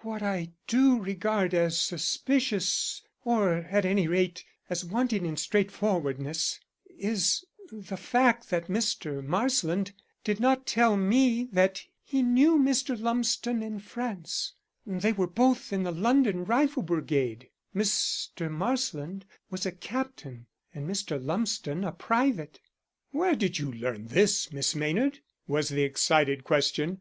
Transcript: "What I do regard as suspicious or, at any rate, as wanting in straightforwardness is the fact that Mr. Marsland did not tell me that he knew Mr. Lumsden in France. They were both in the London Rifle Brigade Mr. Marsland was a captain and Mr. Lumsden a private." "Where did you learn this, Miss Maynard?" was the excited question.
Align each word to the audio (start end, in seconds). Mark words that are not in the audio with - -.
"What 0.00 0.24
I 0.24 0.48
do 0.66 0.98
regard 1.00 1.54
as 1.54 1.78
suspicious 1.78 3.00
or, 3.24 3.58
at 3.70 3.84
any 3.84 4.08
rate, 4.08 4.42
as 4.68 4.84
wanting 4.84 5.24
in 5.24 5.36
straightforwardness 5.36 6.58
is 6.98 7.44
the 7.70 7.96
fact 7.96 8.50
that 8.50 8.66
Mr. 8.66 9.24
Marsland 9.24 9.92
did 10.24 10.40
not 10.40 10.66
tell 10.66 10.96
me 10.96 11.44
that 11.52 11.84
he 12.02 12.22
knew 12.22 12.58
Mr. 12.58 12.98
Lumsden 13.00 13.62
in 13.62 13.78
France. 13.78 14.54
They 14.84 15.12
were 15.12 15.28
both 15.28 15.72
in 15.72 15.84
the 15.84 15.92
London 15.92 16.44
Rifle 16.44 16.82
Brigade 16.82 17.48
Mr. 17.72 18.50
Marsland 18.50 19.24
was 19.48 19.64
a 19.64 19.70
captain 19.70 20.46
and 20.74 20.88
Mr. 20.90 21.24
Lumsden 21.24 21.84
a 21.84 21.92
private." 21.92 22.58
"Where 23.12 23.36
did 23.36 23.60
you 23.60 23.70
learn 23.70 24.08
this, 24.08 24.52
Miss 24.52 24.74
Maynard?" 24.74 25.20
was 25.46 25.68
the 25.68 25.84
excited 25.84 26.42
question. 26.42 26.98